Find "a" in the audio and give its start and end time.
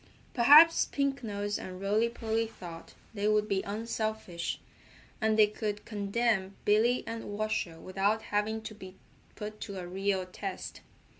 9.77-9.85